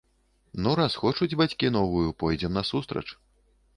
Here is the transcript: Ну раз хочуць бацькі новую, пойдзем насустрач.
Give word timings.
Ну 0.67 0.71
раз 0.79 0.95
хочуць 1.01 1.37
бацькі 1.41 1.71
новую, 1.77 2.09
пойдзем 2.25 2.59
насустрач. 2.59 3.07